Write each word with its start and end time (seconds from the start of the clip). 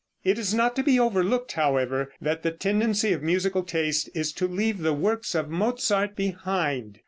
It 0.23 0.39
is 0.39 0.51
not 0.51 0.75
to 0.77 0.83
be 0.83 0.99
overlooked, 0.99 1.51
however, 1.51 2.11
that 2.19 2.41
the 2.41 2.49
tendency 2.49 3.13
of 3.13 3.21
musical 3.21 3.61
taste 3.61 4.09
is 4.15 4.33
to 4.33 4.47
leave 4.47 4.79
the 4.79 4.93
works 4.95 5.35
of 5.35 5.47
Mozart 5.49 6.15
behind. 6.15 6.97